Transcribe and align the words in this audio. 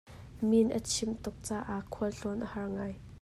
Min 0.49 0.67
a 0.77 0.79
chimh 0.91 1.15
tuk 1.23 1.35
caah 1.47 1.81
khualtlawn 1.93 2.43
a 2.45 2.47
har 2.53 2.67
ngai. 2.75 2.93